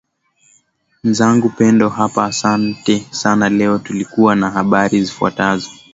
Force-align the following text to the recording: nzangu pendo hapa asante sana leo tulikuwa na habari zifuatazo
nzangu 1.03 1.49
pendo 1.49 1.89
hapa 1.89 2.25
asante 2.25 2.99
sana 3.11 3.49
leo 3.49 3.77
tulikuwa 3.79 4.35
na 4.35 4.51
habari 4.51 5.03
zifuatazo 5.03 5.69